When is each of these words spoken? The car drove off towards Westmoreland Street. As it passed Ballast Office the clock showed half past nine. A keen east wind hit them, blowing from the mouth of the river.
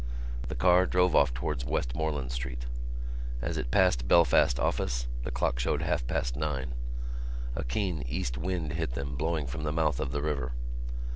The 0.47 0.55
car 0.55 0.87
drove 0.87 1.15
off 1.15 1.31
towards 1.31 1.63
Westmoreland 1.63 2.31
Street. 2.31 2.65
As 3.39 3.55
it 3.55 3.69
passed 3.69 4.07
Ballast 4.07 4.59
Office 4.59 5.05
the 5.23 5.29
clock 5.29 5.59
showed 5.59 5.83
half 5.83 6.07
past 6.07 6.35
nine. 6.35 6.73
A 7.55 7.63
keen 7.63 8.01
east 8.09 8.35
wind 8.35 8.73
hit 8.73 8.95
them, 8.95 9.15
blowing 9.15 9.45
from 9.45 9.61
the 9.61 9.71
mouth 9.71 9.99
of 9.99 10.11
the 10.11 10.23
river. 10.23 10.53